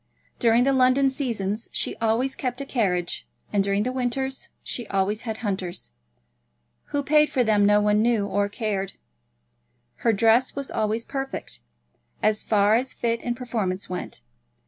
During 0.39 0.63
the 0.63 0.73
London 0.73 1.11
seasons 1.11 1.69
she 1.71 1.95
always 1.97 2.33
kept 2.35 2.59
a 2.59 2.65
carriage, 2.65 3.27
and 3.53 3.63
during 3.63 3.83
the 3.83 3.91
winters 3.91 4.49
she 4.63 4.87
always 4.87 5.21
had 5.29 5.37
hunters. 5.37 5.91
Who 6.85 7.03
paid 7.03 7.29
for 7.29 7.43
them 7.43 7.67
no 7.67 7.79
one 7.79 8.01
knew 8.01 8.25
or 8.25 8.49
cared. 8.49 8.93
Her 9.97 10.11
dress 10.11 10.55
was 10.55 10.71
always 10.71 11.05
perfect, 11.05 11.59
as 12.23 12.41
far 12.43 12.73
as 12.73 12.95
fit 12.95 13.19
and 13.21 13.37
performance 13.37 13.91
went. 13.91 14.21